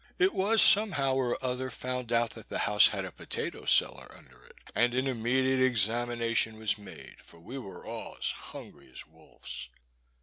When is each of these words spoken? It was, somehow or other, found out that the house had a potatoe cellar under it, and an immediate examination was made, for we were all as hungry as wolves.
It 0.17 0.33
was, 0.33 0.63
somehow 0.63 1.13
or 1.13 1.45
other, 1.45 1.69
found 1.69 2.11
out 2.11 2.31
that 2.31 2.49
the 2.49 2.57
house 2.57 2.87
had 2.87 3.05
a 3.05 3.11
potatoe 3.11 3.65
cellar 3.65 4.11
under 4.17 4.43
it, 4.47 4.55
and 4.73 4.95
an 4.95 5.05
immediate 5.05 5.63
examination 5.63 6.57
was 6.57 6.75
made, 6.79 7.17
for 7.23 7.39
we 7.39 7.59
were 7.59 7.85
all 7.85 8.15
as 8.17 8.31
hungry 8.31 8.89
as 8.91 9.05
wolves. 9.05 9.69